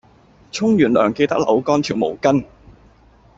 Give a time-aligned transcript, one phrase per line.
[0.51, 2.43] 沖完涼記得扭乾條毛巾